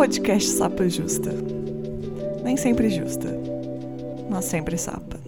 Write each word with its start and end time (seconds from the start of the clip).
podcast 0.00 0.48
Sapa 0.52 0.88
Justa. 0.88 1.30
Nem 2.42 2.56
sempre 2.56 2.88
justa, 2.88 3.28
mas 4.30 4.46
sempre 4.46 4.78
sapa. 4.78 5.20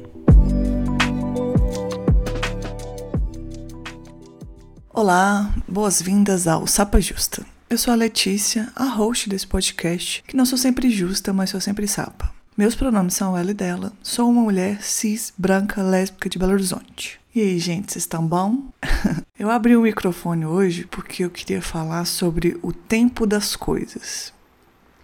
Olá, 4.89 5.55
boas-vindas 5.69 6.47
ao 6.47 6.67
Sapa 6.67 7.03
Justa. 7.03 7.45
Eu 7.69 7.77
sou 7.77 7.93
a 7.93 7.95
Letícia, 7.95 8.73
a 8.75 8.85
host 8.85 9.29
desse 9.29 9.47
podcast, 9.47 10.25
que 10.27 10.35
não 10.35 10.47
sou 10.47 10.57
sempre 10.57 10.89
justa, 10.89 11.35
mas 11.35 11.51
sou 11.51 11.61
sempre 11.61 11.87
sapa. 11.87 12.33
Meus 12.57 12.75
pronomes 12.75 13.13
são 13.13 13.37
ela 13.37 13.51
e 13.51 13.55
dela. 13.55 13.93
Sou 14.03 14.31
uma 14.31 14.41
mulher 14.41 14.83
cis, 14.83 15.35
branca, 15.37 15.83
lésbica 15.83 16.31
de 16.31 16.39
Belo 16.39 16.53
Horizonte. 16.53 17.21
E 17.35 17.43
aí, 17.43 17.59
gente, 17.59 17.93
vocês 17.93 18.05
estão 18.05 18.27
bom? 18.27 18.71
eu 19.39 19.51
abri 19.51 19.77
o 19.77 19.83
microfone 19.83 20.47
hoje 20.47 20.87
porque 20.91 21.27
eu 21.27 21.31
queria 21.31 21.61
falar 21.61 22.07
sobre 22.07 22.59
o 22.63 22.73
tempo 22.73 23.27
das 23.27 23.55
coisas. 23.55 24.33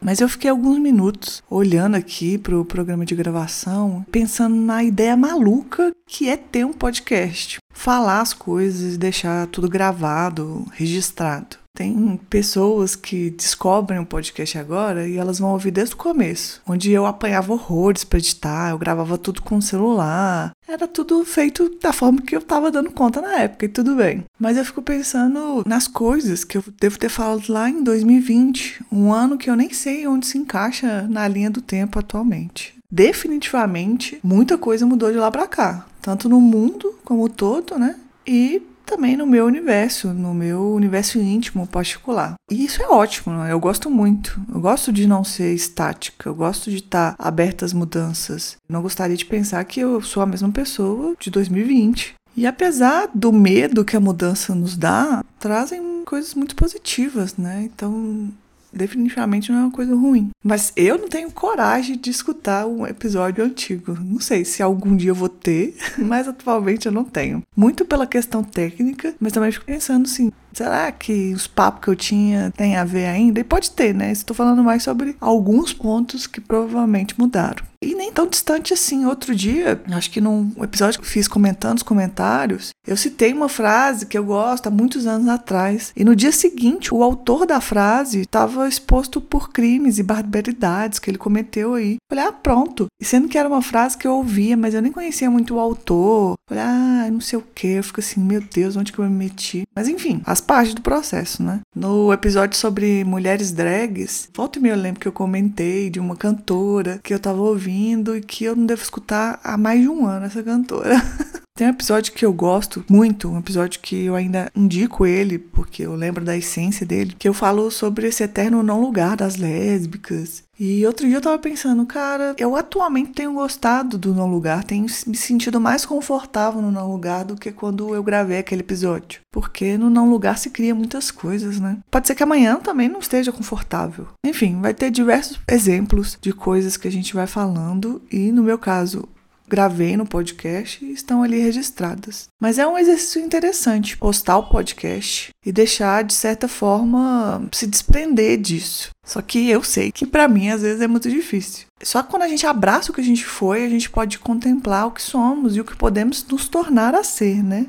Mas 0.01 0.21
eu 0.21 0.29
fiquei 0.29 0.51
alguns 0.51 0.79
minutos 0.79 1.43
olhando 1.51 1.97
aqui 1.97 2.39
para 2.39 2.59
o 2.59 2.65
programa 2.65 3.05
de 3.05 3.15
gravação, 3.15 4.05
pensando 4.11 4.55
na 4.55 4.83
ideia 4.83 5.17
maluca 5.17 5.93
que 6.07 6.29
é 6.29 6.37
ter 6.37 6.65
um 6.65 6.73
podcast. 6.73 7.59
Falar 7.73 8.21
as 8.21 8.33
coisas 8.33 8.95
e 8.95 8.99
deixar 8.99 9.47
tudo 9.49 9.69
gravado, 9.69 10.67
registrado. 10.73 11.57
Tem 11.79 12.19
pessoas 12.29 12.97
que 12.97 13.31
descobrem 13.31 14.01
o 14.01 14.05
podcast 14.05 14.59
agora 14.59 15.07
e 15.07 15.17
elas 15.17 15.39
vão 15.39 15.53
ouvir 15.53 15.71
desde 15.71 15.95
o 15.95 15.97
começo, 15.97 16.61
onde 16.67 16.91
eu 16.91 17.07
apanhava 17.07 17.53
horrores 17.53 18.03
para 18.03 18.19
editar, 18.19 18.71
eu 18.71 18.79
gravava 18.79 19.17
tudo 19.17 19.41
com 19.43 19.59
o 19.59 19.63
celular. 19.63 20.51
Era 20.67 20.89
tudo 20.89 21.25
feito 21.25 21.79
da 21.81 21.93
forma 21.93 22.21
que 22.21 22.35
eu 22.35 22.43
tava 22.43 22.73
dando 22.73 22.91
conta 22.91 23.21
na 23.21 23.43
época 23.43 23.65
e 23.65 23.69
tudo 23.69 23.95
bem. 23.95 24.25
Mas 24.41 24.57
eu 24.57 24.65
fico 24.65 24.83
pensando 24.83 25.63
nas 25.65 25.87
coisas 25.87 26.43
que 26.43 26.59
eu 26.59 26.65
devo 26.81 26.99
ter 26.99 27.09
falado 27.09 27.45
lá 27.49 27.71
em 27.71 27.81
2020, 27.85 28.85
um 28.91 29.13
ano 29.13 29.39
que 29.39 29.49
eu 29.49 29.55
nem 29.55 29.73
sei 29.73 30.05
onde 30.05 30.27
se 30.27 30.37
encaixa 30.37 31.07
na 31.09 31.29
linha 31.29 31.49
do 31.49 31.63
tempo 31.63 31.97
atualmente. 31.97 32.75
Definitivamente, 32.91 34.19
muita 34.25 34.59
coisa 34.59 34.85
mudou 34.85 35.13
de 35.13 35.19
lá 35.19 35.31
para 35.31 35.47
cá, 35.47 35.87
tanto 36.03 36.29
no 36.29 36.41
mundo 36.41 36.99
como 37.05 37.29
todo, 37.29 37.79
né? 37.79 37.95
E 38.27 38.61
também 38.89 39.17
no 39.17 39.27
meu 39.27 39.45
universo, 39.45 40.09
no 40.09 40.33
meu 40.33 40.73
universo 40.73 41.19
íntimo 41.19 41.67
particular. 41.67 42.35
E 42.51 42.65
isso 42.65 42.83
é 42.83 42.89
ótimo, 42.89 43.35
né? 43.35 43.53
eu 43.53 43.61
gosto 43.61 43.91
muito. 43.91 44.41
Eu 44.53 44.61
gosto 44.61 44.91
de 44.91 45.07
não 45.07 45.23
ser 45.23 45.55
estática, 45.55 46.29
eu 46.29 46.35
gosto 46.35 46.71
de 46.71 46.79
estar 46.79 47.15
aberta 47.19 47.65
às 47.65 47.75
mudanças. 47.75 48.57
Não 48.69 48.81
gostaria 48.81 49.17
de 49.17 49.27
pensar 49.27 49.63
que 49.65 49.81
eu 49.81 50.01
sou 50.01 50.23
a 50.23 50.27
mesma 50.27 50.51
pessoa 50.51 51.15
de 51.21 51.31
2020. 51.31 52.15
E 52.35 52.47
apesar 52.47 53.11
do 53.15 53.33
medo 53.33 53.85
que 53.85 53.97
a 53.97 54.01
mudança 54.01 54.55
nos 54.55 54.77
dá, 54.77 55.25
trazem 55.39 56.05
coisas 56.05 56.35
muito 56.35 56.55
positivas, 56.55 57.37
né? 57.37 57.65
Então, 57.65 58.31
definitivamente 58.73 59.51
não 59.51 59.59
é 59.59 59.63
uma 59.63 59.71
coisa 59.71 59.95
ruim. 59.95 60.31
Mas 60.43 60.73
eu 60.77 60.99
não 60.99 61.09
tenho 61.09 61.31
coragem 61.31 61.97
de 61.97 62.11
escutar 62.11 62.67
um 62.67 62.87
episódio 62.87 63.45
antigo. 63.45 63.99
Não 64.01 64.21
sei 64.21 64.45
se 64.45 64.63
algum 64.63 64.97
dia 64.97 65.11
eu 65.11 65.15
vou 65.15 65.29
ter, 65.29 65.77
mas 65.99 66.29
atualmente 66.29 66.87
eu 66.87 66.93
não 66.93 67.05
tenho. 67.05 67.43
Muito 67.57 67.85
pela 67.85 68.07
questão 68.07 68.43
técnica, 68.43 69.15
mas 69.21 69.33
também 69.33 69.53
fico 69.53 69.67
pensando 69.67 70.07
assim, 70.07 70.33
será 70.53 70.91
que 70.93 71.33
os 71.33 71.47
papos 71.47 71.83
que 71.83 71.89
eu 71.89 71.97
tinha 71.97 72.53
têm 72.57 72.77
a 72.77 72.85
ver 72.85 73.07
ainda? 73.07 73.41
E 73.41 73.45
pode 73.45 73.71
ter, 73.71 73.95
né? 73.95 74.13
Estou 74.13 74.35
falando 74.35 74.63
mais 74.63 74.83
sobre 74.83 75.17
alguns 75.21 75.73
pontos 75.73 76.27
que 76.27 76.41
provavelmente 76.41 77.19
mudaram. 77.19 77.69
E 77.81 77.95
nem 77.95 78.13
tão 78.13 78.27
distante 78.27 78.75
assim. 78.75 79.07
Outro 79.07 79.35
dia, 79.35 79.81
acho 79.93 80.11
que 80.11 80.21
num 80.21 80.51
episódio 80.61 80.99
que 80.99 81.07
eu 81.07 81.11
fiz 81.11 81.29
comentando 81.29 81.77
os 81.77 81.83
comentários, 81.85 82.71
eu 82.85 82.97
citei 82.97 83.33
uma 83.33 83.49
frase 83.49 84.07
que 84.07 84.19
eu 84.19 84.25
gosto 84.25 84.67
há 84.67 84.71
muitos 84.71 85.07
anos 85.07 85.29
atrás. 85.29 85.93
E 85.97 86.05
no 86.05 86.17
dia 86.17 86.33
seguinte, 86.33 86.93
o 86.93 87.05
autor 87.05 87.47
da 87.47 87.61
frase 87.61 88.23
estava 88.23 88.69
exposto 88.69 89.21
por 89.21 89.51
crimes 89.51 89.99
e 89.99 90.03
barbaridades 90.03 90.99
que 90.99 91.09
ele 91.09 91.19
cometeu 91.19 91.75
aí. 91.75 91.99
Falei, 92.11 92.25
ah, 92.25 92.33
pronto. 92.33 92.87
E 93.01 93.05
sendo 93.05 93.29
que 93.29 93.39
era 93.39 93.49
uma 93.49 93.63
frase 93.63 93.97
que 93.97 94.09
eu 94.09 94.15
ouvia, 94.15 94.57
mas 94.57 94.75
eu 94.75 94.83
nem 94.83 94.91
conhecia 94.91 95.31
muito 95.31 95.55
o 95.55 95.61
autor. 95.61 96.35
Falei, 96.49 96.65
ah, 96.65 97.09
não 97.13 97.21
sei 97.21 97.39
o 97.39 97.45
que. 97.55 97.69
Eu 97.69 97.85
fico 97.85 98.01
assim, 98.01 98.21
meu 98.21 98.41
Deus, 98.41 98.77
onde 98.77 98.93
que 98.93 98.99
eu 98.99 99.05
me 99.05 99.11
meti? 99.11 99.63
Mas 99.75 99.87
enfim, 99.87 100.21
as 100.39 100.41
parte 100.41 100.75
do 100.75 100.83
processo, 100.83 101.43
né? 101.43 101.61
No 101.75 102.13
episódio 102.13 102.57
sobre 102.57 103.03
mulheres 103.05 103.51
drags, 103.53 104.29
volta 104.35 104.59
e 104.59 104.69
eu 104.69 104.77
lembro 104.77 105.01
que 105.01 105.09
eu 105.09 105.13
comentei 105.13 105.91
de 105.91 105.99
uma 105.99 106.15
cantora 106.15 107.01
que 107.03 107.13
eu 107.13 107.19
tava 107.19 107.41
ouvindo 107.41 108.17
e 108.17 108.21
que 108.21 108.45
eu 108.45 108.55
não 108.55 108.65
devo 108.65 108.83
escutar 108.83 109.41
há 109.43 109.57
mais 109.57 109.81
de 109.81 109.89
um 109.89 110.07
ano 110.07 110.27
essa 110.27 110.43
cantora. 110.43 110.95
Tem 111.59 111.67
um 111.67 111.71
episódio 111.71 112.13
que 112.13 112.25
eu 112.25 112.33
gosto 112.33 112.85
muito, 112.89 113.29
um 113.29 113.37
episódio 113.37 113.81
que 113.81 114.05
eu 114.05 114.15
ainda 114.15 114.49
indico 114.55 115.05
ele, 115.05 115.41
porque 115.41 115.83
eu 115.83 115.97
lembro 115.97 116.25
da 116.25 116.37
essência 116.37 116.87
dele, 116.87 117.17
que 117.19 117.29
eu 117.29 117.35
falo 117.35 117.69
sobre 117.69 118.07
esse 118.07 118.23
eterno 118.23 118.63
não 118.63 118.81
lugar 118.81 119.17
das 119.17 119.35
lésbicas. 119.35 120.45
E 120.57 120.87
outro 120.87 121.05
dia 121.05 121.17
eu 121.17 121.21
tava 121.21 121.37
pensando, 121.37 121.85
cara, 121.85 122.37
eu 122.39 122.55
atualmente 122.55 123.11
tenho 123.11 123.33
gostado 123.33 123.99
do 123.99 124.15
não 124.15 124.29
lugar, 124.29 124.63
tenho 124.63 124.87
me 125.05 125.17
sentido 125.17 125.61
mais 125.61 125.85
confortável 125.85 126.63
no 126.63 126.71
não 126.71 126.93
lugar 126.93 127.25
do 127.25 127.35
que 127.35 127.51
quando 127.51 127.93
eu 127.93 128.05
gravei 128.05 128.39
aquele 128.39 128.61
episódio. 128.61 129.21
Porque 129.33 129.77
no 129.77 129.91
não 129.91 130.09
lugar 130.09 130.39
se 130.39 130.51
cria 130.51 130.77
muitas 130.77 131.11
coisas, 131.11 131.59
né? 131.59 131.79
Pode 131.91 132.07
ser 132.07 132.15
que 132.15 132.23
amanhã 132.23 132.55
também 132.61 132.89
não 132.89 133.01
esteja 133.01 133.33
confortável. 133.33 134.07
Enfim, 134.25 134.61
vai 134.61 134.75
ter 134.75 134.93
diversos 134.93 135.41
exemplos 135.51 136.17
de 136.21 136.33
coisas 136.33 136.77
que 136.77 136.87
a 136.87 136.93
gente 136.93 137.15
vai 137.15 137.27
falando, 137.27 138.01
e 138.13 138.31
no 138.31 138.45
meu 138.45 138.59
caso, 138.59 139.09
gravei 139.49 139.97
no 139.97 140.07
podcast 140.07 140.85
e 140.85 140.93
estão 140.93 141.23
ali 141.23 141.39
registradas. 141.39 142.29
Mas 142.41 142.59
é 142.59 142.67
um 142.67 142.79
exercício 142.79 143.21
interessante 143.21 143.97
postar 143.97 144.39
o 144.39 144.49
podcast 144.49 145.31
e 145.45 145.51
deixar 145.53 146.05
de 146.05 146.15
certa 146.15 146.47
forma 146.47 147.49
se 147.53 147.67
desprender 147.67 148.39
disso. 148.39 148.91
Só 149.05 149.23
que 149.23 149.49
eu 149.49 149.63
sei 149.63 149.91
que 149.91 150.07
para 150.07 150.29
mim 150.29 150.51
às 150.51 150.63
vezes 150.63 150.81
é 150.81 150.87
muito 150.87 151.11
difícil. 151.11 151.67
Só 151.83 152.03
quando 152.03 152.23
a 152.23 152.29
gente 152.29 152.47
abraça 152.47 152.91
o 152.91 152.95
que 152.95 153.01
a 153.01 153.05
gente 153.05 153.25
foi, 153.25 153.65
a 153.65 153.69
gente 153.69 153.89
pode 153.89 154.19
contemplar 154.19 154.87
o 154.87 154.91
que 154.91 155.03
somos 155.03 155.57
e 155.57 155.61
o 155.61 155.65
que 155.65 155.77
podemos 155.77 156.27
nos 156.27 156.49
tornar 156.49 156.95
a 156.95 157.05
ser, 157.05 157.43
né? 157.43 157.67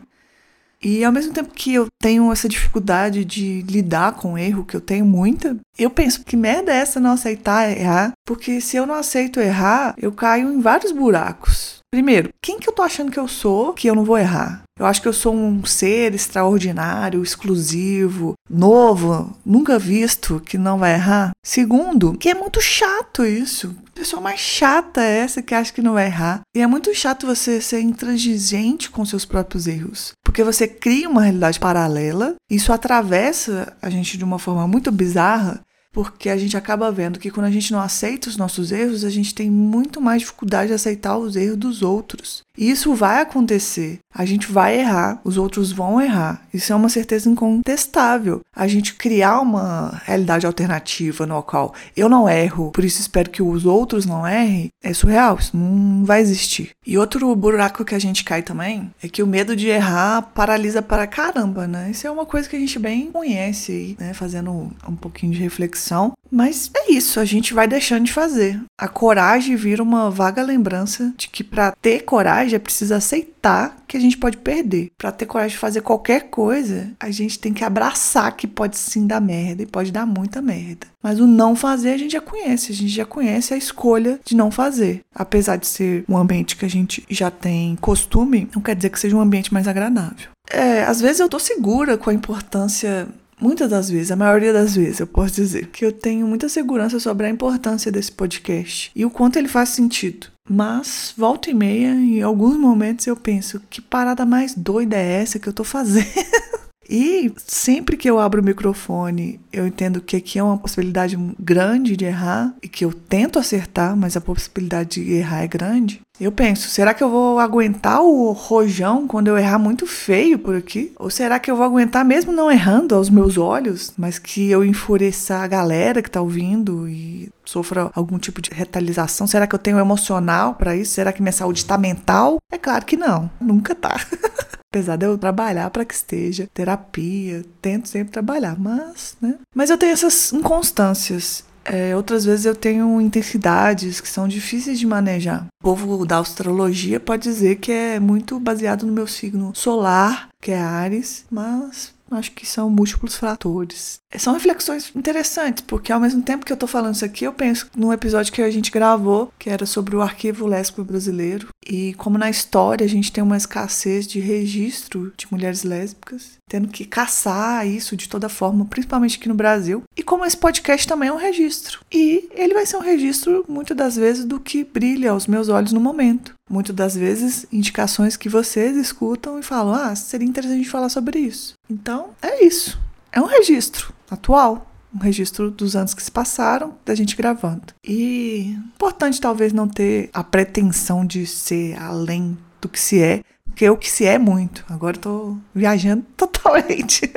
E 0.82 1.04
ao 1.04 1.12
mesmo 1.12 1.34
tempo 1.34 1.54
que 1.54 1.74
eu 1.74 1.88
tenho 2.02 2.32
essa 2.32 2.48
dificuldade 2.48 3.26
de 3.26 3.62
lidar 3.64 4.14
com 4.14 4.38
erro, 4.38 4.64
que 4.66 4.76
eu 4.76 4.82
tenho 4.82 5.06
muita, 5.06 5.58
eu 5.78 5.90
penso 5.90 6.24
que 6.24 6.38
merda 6.38 6.72
é 6.72 6.78
essa 6.78 7.00
não 7.00 7.12
aceitar 7.12 7.70
errar? 7.70 8.14
Porque 8.26 8.62
se 8.62 8.78
eu 8.78 8.86
não 8.86 8.96
aceito 8.96 9.40
errar, 9.40 9.94
eu 9.98 10.12
caio 10.12 10.52
em 10.52 10.62
vários 10.62 10.92
buracos. 10.92 11.79
Primeiro, 11.92 12.30
quem 12.40 12.60
que 12.60 12.70
eu 12.70 12.74
tô 12.74 12.84
achando 12.84 13.12
que 13.12 13.20
eu 13.20 13.28
sou 13.28 13.74
que 13.74 13.88
eu 13.88 13.96
não 13.96 14.06
vou 14.06 14.18
errar? 14.18 14.62
Eu 14.80 14.86
acho 14.86 15.02
que 15.02 15.08
eu 15.08 15.14
sou 15.14 15.34
um 15.34 15.66
ser 15.66 16.14
extraordinário, 16.14 17.24
exclusivo, 17.24 18.34
novo, 18.50 19.36
nunca 19.44 19.78
visto, 19.78 20.40
que 20.40 20.58
não 20.58 20.78
vai 20.78 20.94
errar. 20.94 21.32
Segundo, 21.44 22.14
que 22.14 22.30
é 22.30 22.36
muito 22.36 22.62
chato 22.62 23.26
isso. 23.26 23.76
Pessoa 23.94 24.22
mais 24.22 24.40
chata 24.40 25.02
é 25.02 25.18
essa 25.18 25.42
que 25.42 25.54
acha 25.54 25.74
que 25.74 25.82
não 25.82 25.94
vai 25.94 26.06
errar. 26.06 26.42
E 26.56 26.62
é 26.62 26.68
muito 26.68 26.94
chato 26.94 27.28
você 27.28 27.60
ser 27.60 27.82
intransigente 27.82 28.90
com 28.90 29.04
seus 29.04 29.26
próprios 29.26 29.68
erros. 29.68 30.14
Porque 30.24 30.44
você 30.44 30.68
cria 30.68 31.10
uma 31.10 31.24
realidade 31.24 31.60
paralela, 31.60 32.36
isso 32.50 32.72
atravessa 32.72 33.76
a 33.82 33.90
gente 33.90 34.18
de 34.18 34.24
uma 34.24 34.40
forma 34.40 34.66
muito 34.68 34.92
bizarra 34.92 35.60
porque 36.02 36.30
a 36.30 36.38
gente 36.38 36.56
acaba 36.56 36.90
vendo 36.94 37.20
que 37.20 37.30
quando 37.30 37.48
a 37.48 37.52
gente 37.52 37.74
não 37.74 37.82
aceita 37.82 38.30
os 38.30 38.38
nossos 38.38 38.72
erros, 38.72 39.04
a 39.04 39.10
gente 39.10 39.36
tem 39.36 39.52
muito 39.52 40.00
mais 40.00 40.22
dificuldade 40.22 40.70
de 40.70 40.74
aceitar 40.74 41.18
os 41.18 41.36
erros 41.36 41.58
dos 41.58 41.82
outros. 41.82 42.46
E 42.60 42.70
isso 42.70 42.94
vai 42.94 43.22
acontecer. 43.22 44.00
A 44.14 44.26
gente 44.26 44.52
vai 44.52 44.78
errar, 44.78 45.22
os 45.24 45.38
outros 45.38 45.72
vão 45.72 46.02
errar. 46.02 46.42
Isso 46.54 46.74
é 46.74 46.76
uma 46.76 46.90
certeza 46.90 47.30
incontestável. 47.30 48.42
A 48.54 48.68
gente 48.68 48.96
criar 48.96 49.40
uma 49.40 50.02
realidade 50.04 50.46
alternativa 50.46 51.26
no 51.26 51.42
qual 51.42 51.74
eu 51.96 52.10
não 52.10 52.28
erro, 52.28 52.72
por 52.72 52.84
isso 52.84 53.00
espero 53.00 53.30
que 53.30 53.42
os 53.42 53.66
outros 53.66 54.06
não 54.06 54.28
errem, 54.28 54.70
é 54.84 54.94
surreal, 54.94 55.38
isso 55.40 55.56
não 55.56 56.04
vai 56.04 56.20
existir. 56.20 56.72
E 56.86 56.98
outro 56.98 57.34
buraco 57.34 57.86
que 57.86 57.96
a 57.96 58.00
gente 58.00 58.24
cai 58.26 58.42
também 58.42 58.92
é 59.02 59.08
que 59.08 59.24
o 59.24 59.28
medo 59.28 59.56
de 59.56 59.68
errar 59.68 60.24
paralisa 60.24 60.82
para 60.82 61.08
caramba, 61.08 61.66
né? 61.66 61.90
Isso 61.92 62.06
é 62.06 62.12
uma 62.12 62.26
coisa 62.26 62.50
que 62.50 62.56
a 62.58 62.60
gente 62.60 62.78
bem 62.78 63.12
conhece 63.12 63.72
aí, 63.72 63.98
né? 63.98 64.14
Fazendo 64.14 64.52
um 64.86 64.96
pouquinho 64.96 65.32
de 65.32 65.40
reflexão. 65.40 66.14
Mas 66.32 66.70
é 66.76 66.92
isso, 66.92 67.20
a 67.20 67.26
gente 67.26 67.54
vai 67.54 67.68
deixando 67.68 68.06
de 68.06 68.14
fazer. 68.14 68.62
A 68.78 68.88
coragem 68.88 69.56
vira 69.56 69.82
uma 69.82 70.12
vaga 70.12 70.44
lembrança 70.44 71.14
de 71.18 71.28
que 71.28 71.44
para 71.44 71.74
ter 71.82 72.02
coragem 72.02 72.49
é 72.56 72.60
preciso 72.60 72.94
aceitar 72.94 73.78
que 73.88 73.98
a 73.98 74.00
gente 74.00 74.18
pode 74.18 74.38
perder. 74.38 74.92
Para 74.98 75.12
ter 75.12 75.26
coragem 75.26 75.56
de 75.56 75.60
fazer 75.60 75.82
qualquer 75.82 76.30
coisa, 76.30 76.92
a 77.00 77.10
gente 77.12 77.40
tem 77.40 77.54
que 77.54 77.64
abraçar 77.64 78.36
que 78.36 78.48
pode 78.48 78.78
sim 78.78 79.08
dar 79.08 79.22
merda 79.22 79.64
e 79.64 79.66
pode 79.66 79.92
dar 79.92 80.06
muita 80.06 80.42
merda. 80.42 80.88
Mas 81.02 81.20
o 81.20 81.28
não 81.28 81.56
fazer 81.56 81.94
a 81.94 81.98
gente 81.98 82.12
já 82.12 82.22
conhece, 82.22 82.72
a 82.72 82.76
gente 82.76 82.92
já 82.92 83.06
conhece 83.06 83.54
a 83.54 83.58
escolha 83.58 84.20
de 84.24 84.36
não 84.36 84.52
fazer. 84.52 85.02
Apesar 85.14 85.56
de 85.56 85.68
ser 85.68 86.04
um 86.08 86.18
ambiente 86.18 86.58
que 86.58 86.66
a 86.66 86.70
gente 86.70 87.06
já 87.10 87.32
tem 87.32 87.76
costume, 87.78 88.50
não 88.54 88.62
quer 88.62 88.76
dizer 88.76 88.90
que 88.90 89.00
seja 89.00 89.16
um 89.16 89.22
ambiente 89.22 89.54
mais 89.54 89.68
agradável. 89.68 90.30
É, 90.52 90.84
às 90.84 91.00
vezes 91.00 91.20
eu 91.20 91.30
tô 91.30 91.40
segura 91.40 91.98
com 91.98 92.10
a 92.10 92.14
importância 92.14 93.08
muitas 93.40 93.70
das 93.70 93.90
vezes, 93.90 94.12
a 94.12 94.16
maioria 94.16 94.54
das 94.54 94.76
vezes, 94.76 95.00
eu 95.00 95.08
posso 95.08 95.36
dizer, 95.36 95.68
que 95.68 95.86
eu 95.86 95.92
tenho 95.92 96.28
muita 96.28 96.50
segurança 96.50 97.00
sobre 97.00 97.26
a 97.26 97.30
importância 97.30 97.92
desse 97.92 98.12
podcast 98.12 98.92
e 98.96 99.06
o 99.06 99.10
quanto 99.10 99.38
ele 99.38 99.48
faz 99.48 99.70
sentido. 99.70 100.28
Mas, 100.50 101.14
volta 101.16 101.50
e 101.50 101.54
meia, 101.54 101.94
em 101.94 102.22
alguns 102.22 102.58
momentos 102.58 103.06
eu 103.06 103.16
penso, 103.16 103.62
que 103.70 103.82
parada 103.82 104.26
mais 104.26 104.56
doida 104.56 104.98
é 104.98 105.22
essa 105.22 105.40
que 105.40 105.48
eu 105.48 105.54
tô 105.54 105.64
fazendo? 105.64 106.08
E 106.90 107.32
sempre 107.38 107.96
que 107.96 108.10
eu 108.10 108.20
abro 108.20 108.42
o 108.42 108.44
microfone, 108.44 109.40
eu 109.54 109.68
entendo 109.68 110.02
que 110.02 110.16
aqui 110.16 110.40
é 110.40 110.44
uma 110.44 110.58
possibilidade 110.58 111.18
grande 111.40 111.96
de 111.96 112.06
errar 112.06 112.56
e 112.64 112.68
que 112.68 112.84
eu 112.84 112.92
tento 112.92 113.38
acertar, 113.38 113.96
mas 113.96 114.18
a 114.18 114.22
possibilidade 114.22 115.04
de 115.04 115.14
errar 115.14 115.44
é 115.44 115.48
grande. 115.48 116.02
Eu 116.20 116.34
penso, 116.34 116.68
será 116.68 116.94
que 116.94 117.02
eu 117.02 117.10
vou 117.10 117.40
aguentar 117.40 118.02
o 118.02 118.32
rojão 118.34 119.08
quando 119.08 119.28
eu 119.28 119.38
errar 119.38 119.58
muito 119.58 119.88
feio 119.88 120.38
por 120.38 120.54
aqui? 120.54 120.92
Ou 121.00 121.10
será 121.10 121.40
que 121.40 121.50
eu 121.50 121.56
vou 121.56 121.66
aguentar 121.66 122.04
mesmo 122.04 122.34
não 122.34 122.52
errando 122.52 122.94
aos 122.94 123.10
meus 123.10 123.38
olhos, 123.38 123.94
mas 123.98 124.20
que 124.20 124.50
eu 124.50 124.66
enfureçar 124.66 125.44
a 125.44 125.48
galera 125.48 126.02
que 126.02 126.12
tá 126.12 126.20
ouvindo 126.20 126.90
e 126.90 127.30
sofra 127.46 127.90
algum 127.94 128.18
tipo 128.18 128.42
de 128.42 128.50
retaliação? 128.52 129.28
Será 129.28 129.48
que 129.48 129.56
eu 129.56 129.60
tenho 129.60 129.80
emocional 129.80 130.56
para 130.56 130.76
isso? 130.76 130.92
Será 130.92 131.14
que 131.14 131.22
minha 131.22 131.32
saúde 131.32 131.64
tá 131.64 131.78
mental? 131.78 132.38
É 132.52 132.58
claro 132.58 132.86
que 132.86 132.98
não, 132.98 133.30
nunca 133.40 133.74
tá. 133.74 133.96
Apesar 134.72 134.98
de 134.98 135.06
eu 135.06 135.18
trabalhar 135.18 135.70
para 135.72 135.84
que 135.84 135.94
esteja, 135.94 136.48
terapia, 136.54 137.44
tento 137.62 137.88
sempre 137.88 138.12
trabalhar, 138.12 138.60
mas, 138.60 139.18
né? 139.20 139.36
Mas 139.54 139.70
eu 139.70 139.78
tenho 139.78 139.94
essas 139.94 140.32
inconstâncias 140.32 141.44
é, 141.66 141.96
outras 141.96 142.26
vezes 142.26 142.46
eu 142.46 142.56
tenho 142.56 143.00
intensidades 143.00 144.02
que 144.02 144.10
são 144.10 144.28
difíceis 144.28 144.80
de 144.80 144.88
manejar. 144.88 145.46
O 145.62 145.64
povo 145.64 146.06
da 146.06 146.18
astrologia 146.18 147.00
pode 147.00 147.24
dizer 147.24 147.58
que 147.58 147.72
é 147.72 148.00
muito 148.00 148.40
baseado 148.40 148.88
no 148.88 148.94
meu 148.94 149.06
signo 149.06 149.52
solar, 149.54 150.30
que 150.42 150.52
é 150.52 150.60
Ares, 150.60 151.26
mas 151.30 151.94
acho 152.10 152.32
que 152.32 152.46
são 152.46 152.70
múltiplos 152.70 153.16
fatores. 153.16 154.00
São 154.18 154.34
reflexões 154.34 154.92
interessantes, 154.96 155.64
porque 155.66 155.92
ao 155.92 156.00
mesmo 156.00 156.22
tempo 156.22 156.46
que 156.46 156.52
eu 156.52 156.58
tô 156.58 156.66
falando 156.66 156.96
isso 156.96 157.06
aqui, 157.06 157.26
eu 157.26 157.34
penso 157.34 157.70
num 157.76 157.94
episódio 157.94 158.34
que 158.34 158.42
a 158.42 158.50
gente 158.50 158.72
gravou, 158.72 159.32
que 159.38 159.50
era 159.50 159.66
sobre 159.66 159.96
o 159.96 160.02
arquivo 160.02 160.48
lésbico 160.48 160.84
brasileiro, 160.84 161.50
e 161.66 161.94
como 161.94 162.18
na 162.18 162.30
história 162.30 162.84
a 162.84 162.90
gente 162.90 163.12
tem 163.12 163.24
uma 163.24 163.38
escassez 163.38 164.08
de 164.08 164.20
registro 164.20 165.14
de 165.16 165.28
mulheres 165.32 165.64
lésbicas, 165.64 166.40
tendo 166.50 166.68
que 166.68 166.86
caçar 166.86 167.68
isso 167.68 167.96
de 167.96 168.10
toda 168.10 168.28
forma, 168.28 168.66
principalmente 168.66 169.18
aqui 169.18 169.30
no 169.30 169.36
Brasil. 169.36 169.84
E 169.96 170.02
como 170.02 170.26
esse 170.26 170.36
podcast 170.36 170.88
também 170.88 171.10
é 171.10 171.14
um 171.14 171.18
registro. 171.18 171.80
E 171.92 172.28
ele 172.34 172.56
vai 172.56 172.66
ser 172.66 172.78
um 172.78 172.82
registro, 172.82 173.46
muitas 173.48 173.78
das 173.78 173.96
vezes, 173.96 174.26
do 174.26 174.40
que 174.40 174.64
brilha 174.64 175.12
aos 175.12 175.28
meus 175.28 175.50
olhos 175.50 175.72
no 175.72 175.80
momento. 175.80 176.34
Muitas 176.50 176.76
das 176.76 176.96
vezes, 176.96 177.46
indicações 177.52 178.18
que 178.18 178.28
vocês 178.28 178.76
escutam 178.76 179.40
e 179.40 179.44
falam: 179.44 179.76
ah, 179.76 179.96
seria 179.96 180.28
interessante 180.28 180.68
falar 180.68 180.90
sobre 180.90 181.20
isso. 181.20 181.54
Então, 181.70 182.10
é 182.24 182.44
isso. 182.44 182.89
É 183.12 183.20
um 183.22 183.26
registro 183.26 183.94
atual. 184.10 184.66
Um 184.94 184.98
registro 184.98 185.52
dos 185.52 185.76
anos 185.76 185.94
que 185.94 186.02
se 186.02 186.10
passaram, 186.10 186.74
da 186.84 186.96
gente 186.96 187.16
gravando. 187.16 187.76
E 187.84 188.58
importante 188.76 189.22
talvez 189.22 189.54
não 189.54 189.68
ter 189.68 190.10
a 190.12 190.24
pretensão 190.24 191.06
de 191.06 191.28
ser 191.28 191.80
além 191.80 192.36
do 192.60 192.68
que 192.68 192.80
se 192.80 193.00
é, 193.00 193.22
porque 193.46 193.70
o 193.70 193.78
que 193.78 193.90
se 193.90 194.06
é 194.06 194.18
muito. 194.18 194.66
Agora 194.68 194.98
eu 194.98 195.02
tô 195.02 195.38
viajando 195.54 196.04
totalmente. 196.18 197.12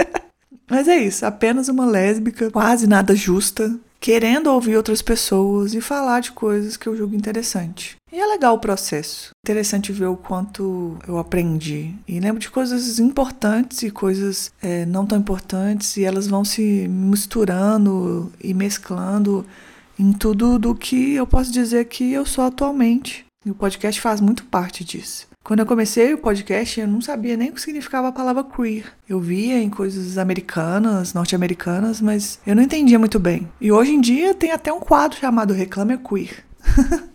Mas 0.69 0.87
é 0.87 0.99
isso, 0.99 1.25
apenas 1.25 1.69
uma 1.69 1.87
lésbica, 1.87 2.51
quase 2.51 2.87
nada 2.87 3.15
justa, 3.15 3.75
querendo 4.03 4.49
ouvir 4.49 4.77
outras 4.77 5.01
pessoas 5.01 5.75
e 5.75 5.81
falar 5.81 6.19
de 6.19 6.33
coisas 6.33 6.77
que 6.77 6.89
eu 6.89 6.97
julgo 6.97 7.15
interessante. 7.15 7.95
E 8.13 8.19
é 8.19 8.27
legal 8.27 8.57
o 8.57 8.59
processo. 8.59 9.31
Interessante 9.47 9.93
ver 9.93 10.07
o 10.07 10.17
quanto 10.17 10.99
eu 11.07 11.19
aprendi. 11.19 11.95
E 12.07 12.19
lembro 12.19 12.41
de 12.41 12.51
coisas 12.51 12.99
importantes 12.99 13.85
e 13.85 13.93
coisas 13.93 14.53
é, 14.61 14.85
não 14.85 15.07
tão 15.07 15.17
importantes, 15.17 15.97
e 15.97 16.05
elas 16.05 16.27
vão 16.27 16.45
se 16.45 16.89
misturando 16.89 18.33
e 18.43 18.53
mesclando 18.53 19.47
em 19.97 20.13
tudo 20.13 20.59
do 20.59 20.75
que 20.75 21.15
eu 21.15 21.27
posso 21.27 21.53
dizer 21.53 21.85
que 21.85 22.13
eu 22.13 22.27
sou 22.27 22.45
atualmente. 22.45 23.25
E 23.47 23.53
o 23.53 23.55
podcast 23.55 24.01
faz 24.01 24.21
muito 24.21 24.45
parte 24.47 24.85
disso. 24.85 25.32
Quando 25.45 25.59
eu 25.59 25.67
comecei 25.67 26.15
o 26.15 26.19
podcast, 26.19 26.81
eu 26.81 26.87
não 26.87 27.01
sabia 27.01 27.37
nem 27.37 27.51
o 27.51 27.53
que 27.53 27.61
significava 27.61 28.09
a 28.09 28.13
palavra 28.13 28.45
queer. 28.45 28.85
Eu 29.09 29.19
via 29.19 29.61
em 29.61 29.69
coisas 29.69 30.17
americanas, 30.17 31.15
norte-americanas, 31.15 32.01
mas 32.01 32.39
eu 32.47 32.55
não 32.55 32.63
entendia 32.63 32.99
muito 32.99 33.19
bem. 33.19 33.49
E 33.61 33.73
hoje 33.73 33.93
em 33.93 34.01
dia 34.01 34.35
tem 34.35 34.53
até 34.53 34.73
um 34.73 34.79
quadro 34.79 35.19
chamado 35.19 35.53
Reclame 35.53 35.99
Queer. 35.99 36.45